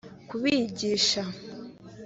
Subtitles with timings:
[0.29, 1.21] kubigisha